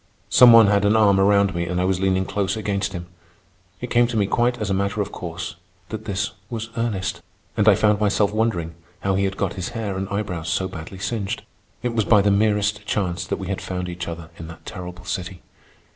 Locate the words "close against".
2.25-2.93